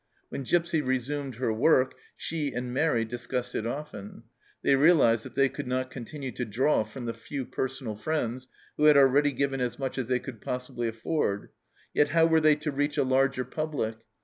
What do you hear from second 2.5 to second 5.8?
and Mairi discussed it often. They realized that they could